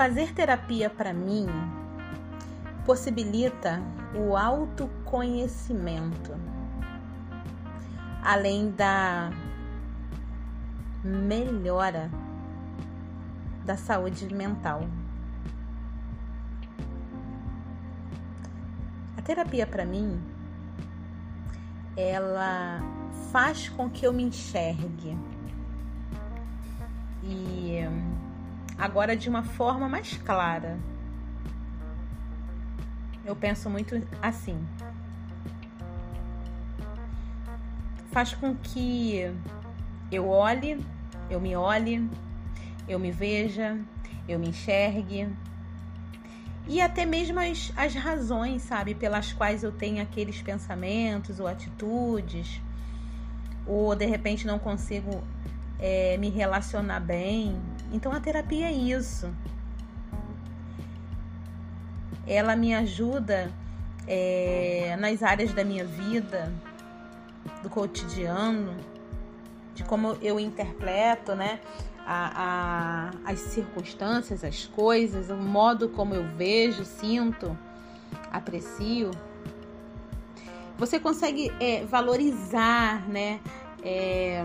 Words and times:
Fazer 0.00 0.32
terapia 0.32 0.88
para 0.88 1.12
mim 1.12 1.46
possibilita 2.86 3.82
o 4.16 4.34
autoconhecimento, 4.34 6.32
além 8.22 8.70
da 8.70 9.30
melhora 11.04 12.10
da 13.66 13.76
saúde 13.76 14.34
mental. 14.34 14.88
A 19.18 19.20
terapia 19.20 19.66
para 19.66 19.84
mim 19.84 20.18
ela 21.94 22.80
faz 23.30 23.68
com 23.68 23.90
que 23.90 24.06
eu 24.06 24.14
me 24.14 24.22
enxergue 24.22 25.14
e 27.22 27.80
agora 28.80 29.14
de 29.14 29.28
uma 29.28 29.42
forma 29.42 29.86
mais 29.86 30.16
clara. 30.16 30.78
Eu 33.24 33.36
penso 33.36 33.68
muito 33.68 34.02
assim. 34.22 34.58
Faz 38.10 38.32
com 38.34 38.56
que 38.56 39.30
eu 40.10 40.28
olhe, 40.28 40.84
eu 41.28 41.38
me 41.38 41.54
olhe, 41.54 42.08
eu 42.88 42.98
me 42.98 43.12
veja, 43.12 43.78
eu 44.26 44.38
me 44.38 44.48
enxergue. 44.48 45.28
E 46.66 46.80
até 46.80 47.04
mesmo 47.04 47.38
as, 47.38 47.72
as 47.76 47.94
razões, 47.94 48.62
sabe, 48.62 48.94
pelas 48.94 49.32
quais 49.32 49.62
eu 49.62 49.70
tenho 49.70 50.02
aqueles 50.02 50.40
pensamentos 50.40 51.38
ou 51.38 51.46
atitudes, 51.46 52.60
ou 53.66 53.94
de 53.94 54.06
repente 54.06 54.46
não 54.46 54.58
consigo 54.58 55.22
é, 55.78 56.16
me 56.16 56.30
relacionar 56.30 57.00
bem. 57.00 57.60
Então 57.92 58.12
a 58.12 58.20
terapia 58.20 58.66
é 58.66 58.72
isso. 58.72 59.32
Ela 62.26 62.54
me 62.54 62.74
ajuda 62.74 63.52
é, 64.06 64.96
nas 64.98 65.22
áreas 65.22 65.52
da 65.52 65.64
minha 65.64 65.84
vida, 65.84 66.52
do 67.62 67.68
cotidiano, 67.68 68.76
de 69.74 69.84
como 69.84 70.16
eu 70.22 70.38
interpreto, 70.38 71.34
né? 71.34 71.60
A, 72.06 73.12
a, 73.24 73.30
as 73.32 73.38
circunstâncias, 73.38 74.42
as 74.42 74.66
coisas, 74.66 75.30
o 75.30 75.36
modo 75.36 75.88
como 75.88 76.14
eu 76.14 76.24
vejo, 76.36 76.84
sinto, 76.84 77.56
aprecio. 78.32 79.10
Você 80.78 80.98
consegue 80.98 81.52
é, 81.60 81.84
valorizar, 81.84 83.06
né? 83.08 83.40
É, 83.82 84.44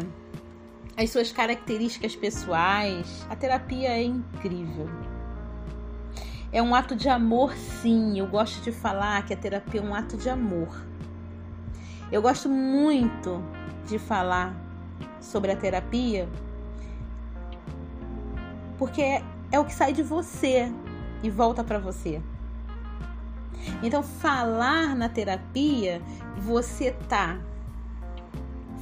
as 0.98 1.10
suas 1.10 1.32
características 1.32 2.16
pessoais. 2.16 3.26
A 3.30 3.36
terapia 3.36 3.90
é 3.90 4.04
incrível. 4.04 4.90
É 6.52 6.62
um 6.62 6.74
ato 6.74 6.96
de 6.96 7.10
amor, 7.10 7.54
sim. 7.54 8.18
Eu 8.18 8.28
gosto 8.28 8.64
de 8.64 8.72
falar 8.72 9.26
que 9.26 9.34
a 9.34 9.38
terapia 9.38 9.82
é 9.82 9.84
um 9.84 9.94
ato 9.94 10.18
de 10.18 10.30
amor. 10.30 10.82
Eu 12.12 12.22
gosto 12.22 12.48
muito 12.48 13.44
de 13.88 14.00
falar 14.00 14.56
sobre 15.20 15.52
a 15.52 15.56
terapia 15.56 16.30
porque 18.78 19.02
é, 19.02 19.24
é 19.52 19.60
o 19.60 19.66
que 19.66 19.74
sai 19.74 19.94
de 19.94 20.04
você 20.04 20.72
e 21.24 21.30
volta 21.30 21.64
para 21.64 21.80
você. 21.80 22.22
Então, 23.82 24.04
falar 24.04 24.96
na 24.96 25.10
terapia, 25.10 26.02
você 26.38 26.92
tá 26.92 27.40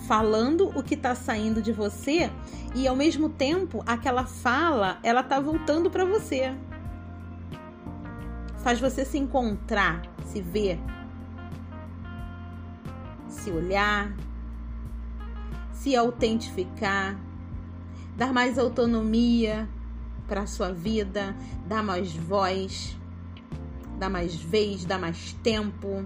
falando 0.08 0.70
o 0.78 0.84
que 0.84 0.96
está 0.96 1.16
saindo 1.16 1.62
de 1.62 1.72
você 1.72 2.30
e 2.76 2.88
ao 2.88 2.96
mesmo 2.96 3.30
tempo 3.30 3.84
aquela 3.86 4.26
fala 4.26 5.00
ela 5.04 5.24
tá 5.24 5.40
voltando 5.40 5.90
para 5.90 6.06
você. 6.06 6.56
Faz 8.64 8.80
você 8.80 9.04
se 9.04 9.18
encontrar 9.18 10.02
se 10.26 10.42
ver 10.42 10.80
se 13.28 13.52
olhar 13.52 14.16
se 15.72 15.96
autentificar 15.96 17.20
dar 18.16 18.32
mais 18.32 18.58
autonomia 18.58 19.68
para 20.28 20.48
sua 20.48 20.72
vida 20.72 21.36
dar 21.68 21.84
mais 21.84 22.16
voz 22.16 22.98
dar 24.00 24.10
mais 24.10 24.36
vez 24.36 24.86
dar 24.86 24.98
mais 24.98 25.34
tempo 25.44 26.06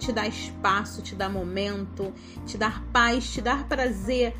te 0.00 0.12
dar 0.12 0.26
espaço, 0.26 1.02
te 1.02 1.14
dar 1.14 1.28
momento, 1.28 2.12
te 2.46 2.56
dar 2.56 2.82
paz, 2.92 3.30
te 3.30 3.42
dar 3.42 3.68
prazer 3.68 4.34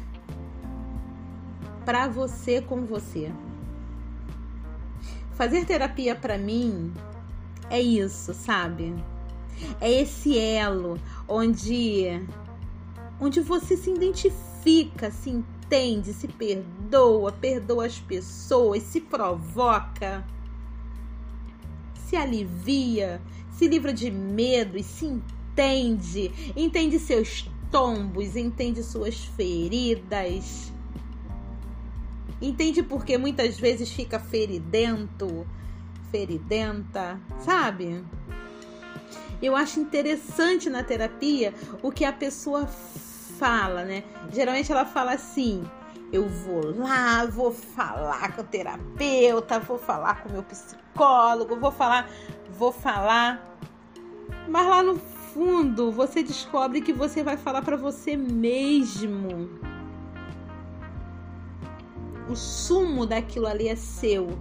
para 1.85 2.09
você 2.09 2.63
com 2.63 2.87
você. 2.87 3.31
Fazer 5.35 5.65
terapia 5.67 6.17
para 6.17 6.39
mim 6.39 6.93
é 7.69 7.81
isso, 7.81 8.33
sabe? 8.33 8.95
É 9.81 9.91
esse 9.91 10.39
elo 10.39 10.99
onde 11.29 12.27
onde 13.21 13.41
você 13.41 13.77
se 13.77 13.91
identifica, 13.91 15.11
se 15.11 15.29
entende, 15.29 16.15
se 16.15 16.27
perdoa, 16.27 17.31
perdoa 17.33 17.85
as 17.85 17.99
pessoas, 17.99 18.83
se 18.83 18.99
provoca, 18.99 20.25
se 22.07 22.17
alivia, 22.17 23.21
se 23.53 23.69
livra 23.69 23.93
de 23.93 24.11
medo 24.11 24.79
e 24.79 24.83
se 24.83 25.05
entende, 25.61 26.33
entende 26.57 26.99
seus 26.99 27.49
tombos, 27.71 28.35
entende 28.35 28.83
suas 28.83 29.25
feridas. 29.25 30.73
Entende 32.41 32.83
porque 32.83 33.19
muitas 33.19 33.61
vezes 33.61 33.93
fica 33.93 34.19
feridento, 34.19 35.47
feridenta, 36.11 37.21
sabe? 37.41 38.03
Eu 39.43 39.55
acho 39.55 39.81
interessante 39.81 40.71
na 40.71 40.83
terapia 40.83 41.53
o 41.83 41.93
que 41.93 42.07
a 42.07 42.13
pessoa 42.13 42.67
fala, 42.67 43.85
né? 43.85 44.05
Geralmente 44.33 44.73
ela 44.73 44.87
fala 44.87 45.13
assim: 45.13 45.63
eu 46.11 46.27
vou 46.27 46.75
lá, 46.79 47.27
vou 47.27 47.53
falar 47.53 48.35
com 48.35 48.41
o 48.41 48.45
terapeuta, 48.45 49.61
vou 49.61 49.79
falar 49.79 50.23
com 50.23 50.31
o 50.31 50.33
meu 50.33 50.43
psicólogo, 50.43 51.57
vou 51.57 51.71
falar, 51.71 52.09
vou 52.49 52.73
falar. 52.73 53.47
Mas 54.49 54.67
lá 54.67 54.83
no 54.83 54.99
fundo, 55.35 55.91
você 55.91 56.23
descobre 56.23 56.81
que 56.81 56.93
você 56.93 57.23
vai 57.23 57.37
falar 57.37 57.63
para 57.63 57.77
você 57.77 58.17
mesmo. 58.17 59.49
O 62.29 62.37
sumo 62.37 63.07
daquilo 63.07 63.47
ali 63.47 63.69
é 63.69 63.77
seu. 63.77 64.39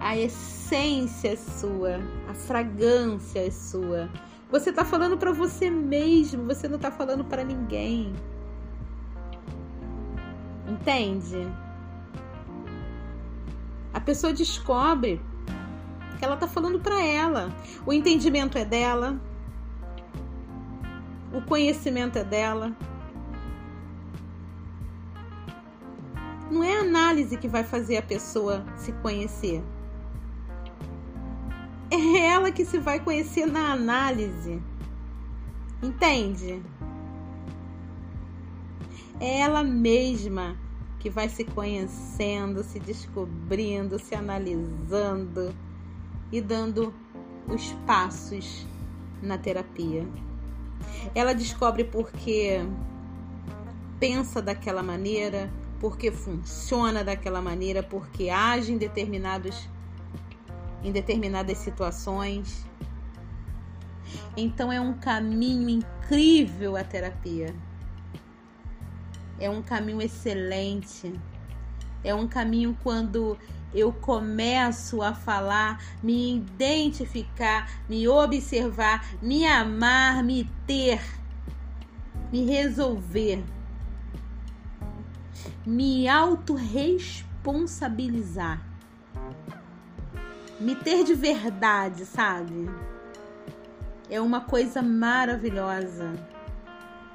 A 0.00 0.16
essência 0.16 1.28
é 1.28 1.36
sua, 1.36 2.00
a 2.28 2.34
fragrância 2.34 3.46
é 3.46 3.50
sua. 3.50 4.10
Você 4.50 4.70
está 4.70 4.84
falando 4.84 5.16
para 5.16 5.32
você 5.32 5.70
mesmo, 5.70 6.44
você 6.44 6.68
não 6.68 6.76
está 6.76 6.90
falando 6.90 7.24
para 7.24 7.44
ninguém. 7.44 8.12
Entende? 10.68 11.46
A 13.94 14.00
pessoa 14.00 14.32
descobre 14.32 15.20
que 16.18 16.24
ela 16.24 16.34
está 16.34 16.48
falando 16.48 16.80
para 16.80 17.00
ela. 17.02 17.52
O 17.86 17.92
entendimento 17.92 18.58
é 18.58 18.64
dela, 18.64 19.20
o 21.32 21.40
conhecimento 21.42 22.18
é 22.18 22.24
dela. 22.24 22.76
Não 26.50 26.62
é 26.62 26.76
a 26.76 26.80
análise 26.80 27.36
que 27.36 27.48
vai 27.48 27.64
fazer 27.64 27.96
a 27.96 28.02
pessoa 28.02 28.64
se 28.76 28.92
conhecer. 28.92 29.62
É 31.90 32.26
ela 32.26 32.50
que 32.50 32.64
se 32.64 32.78
vai 32.78 33.00
conhecer 33.00 33.46
na 33.46 33.72
análise. 33.72 34.62
Entende? 35.82 36.62
É 39.18 39.40
ela 39.40 39.62
mesma 39.62 40.56
que 40.98 41.10
vai 41.10 41.28
se 41.28 41.44
conhecendo, 41.44 42.62
se 42.62 42.78
descobrindo, 42.78 43.98
se 43.98 44.14
analisando 44.14 45.54
e 46.30 46.40
dando 46.40 46.94
os 47.48 47.72
passos 47.86 48.66
na 49.20 49.36
terapia. 49.36 50.06
Ela 51.14 51.34
descobre 51.34 51.84
porque 51.84 52.60
pensa 53.98 54.42
daquela 54.42 54.82
maneira, 54.82 55.50
porque 55.80 56.10
funciona 56.10 57.04
daquela 57.04 57.40
maneira, 57.40 57.82
porque 57.82 58.30
age 58.30 58.72
em 58.72 58.78
determinados 58.78 59.68
em 60.82 60.90
determinadas 60.90 61.58
situações. 61.58 62.66
Então 64.36 64.72
é 64.72 64.80
um 64.80 64.94
caminho 64.94 65.68
incrível 65.68 66.76
a 66.76 66.84
terapia. 66.84 67.54
É 69.38 69.48
um 69.48 69.62
caminho 69.62 70.00
excelente. 70.00 71.12
É 72.04 72.14
um 72.14 72.26
caminho 72.26 72.76
quando 72.82 73.38
eu 73.74 73.90
começo 73.92 75.00
a 75.00 75.14
falar, 75.14 75.82
me 76.02 76.36
identificar, 76.36 77.70
me 77.88 78.06
observar, 78.06 79.02
me 79.22 79.46
amar, 79.46 80.22
me 80.22 80.44
ter, 80.66 81.00
me 82.30 82.44
resolver, 82.44 83.42
me 85.64 86.06
autorresponsabilizar. 86.08 88.60
me 90.60 90.74
ter 90.76 91.02
de 91.02 91.14
verdade, 91.14 92.04
sabe? 92.04 92.68
É 94.08 94.20
uma 94.20 94.42
coisa 94.42 94.82
maravilhosa 94.82 96.12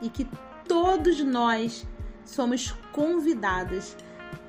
e 0.01 0.09
que 0.09 0.27
todos 0.67 1.23
nós 1.23 1.87
somos 2.25 2.71
convidados 2.91 3.95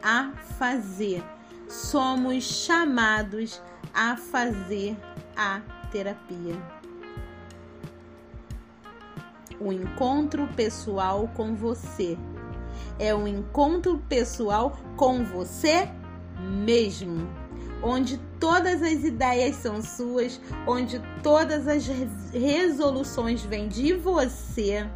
a 0.02 0.32
fazer, 0.58 1.22
somos 1.68 2.44
chamados 2.44 3.60
a 3.94 4.16
fazer 4.16 4.96
a 5.36 5.60
terapia. 5.90 6.56
O 9.60 9.72
encontro 9.72 10.46
pessoal 10.54 11.28
com 11.34 11.54
você 11.54 12.16
é 12.98 13.14
um 13.14 13.26
encontro 13.26 13.98
pessoal 14.08 14.78
com 14.96 15.24
você 15.24 15.88
mesmo, 16.64 17.28
onde 17.82 18.18
todas 18.38 18.82
as 18.82 19.04
ideias 19.04 19.56
são 19.56 19.82
suas, 19.82 20.40
onde 20.66 21.00
todas 21.22 21.66
as 21.66 21.86
resoluções 22.32 23.42
vêm 23.42 23.68
de 23.68 23.92
você, 23.94 24.88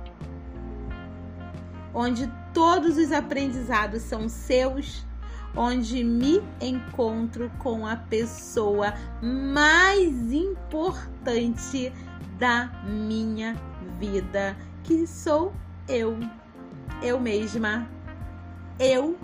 onde 1.92 2.30
todos 2.52 2.96
os 2.96 3.12
aprendizados 3.12 4.02
são 4.02 4.28
seus, 4.28 5.04
onde 5.56 6.02
me 6.02 6.42
encontro 6.60 7.50
com 7.58 7.86
a 7.86 7.96
pessoa 7.96 8.94
mais 9.22 10.32
importante 10.32 11.92
da 12.38 12.66
minha 12.84 13.56
vida, 13.98 14.56
que 14.82 15.06
sou 15.06 15.52
eu, 15.88 16.18
eu 17.02 17.20
mesma, 17.20 17.88
eu 18.78 19.18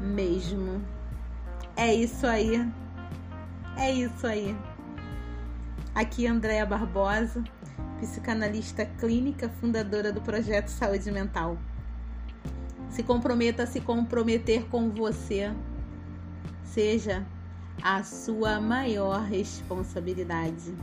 mesmo. 0.00 0.82
É 1.76 1.94
isso 1.94 2.26
aí. 2.26 2.66
É 3.76 3.92
isso 3.92 4.26
aí. 4.26 4.56
Aqui 5.94 6.26
Andréa 6.26 6.64
Barbosa, 6.64 7.44
psicanalista 8.00 8.86
clínica, 8.98 9.48
fundadora 9.60 10.10
do 10.10 10.20
projeto 10.20 10.68
Saúde 10.68 11.10
Mental. 11.10 11.58
Se 12.90 13.02
comprometa 13.02 13.64
a 13.64 13.66
se 13.66 13.80
comprometer 13.80 14.66
com 14.68 14.90
você. 14.90 15.52
Seja 16.64 17.26
a 17.82 18.02
sua 18.02 18.60
maior 18.60 19.22
responsabilidade. 19.22 20.74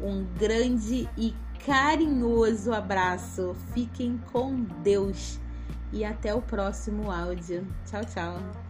Um 0.00 0.24
grande 0.38 1.08
e 1.16 1.34
carinhoso 1.64 2.72
abraço. 2.72 3.54
Fiquem 3.72 4.20
com 4.32 4.62
Deus 4.82 5.38
e 5.92 6.04
até 6.04 6.34
o 6.34 6.42
próximo 6.42 7.10
áudio. 7.10 7.66
Tchau, 7.86 8.04
tchau. 8.04 8.63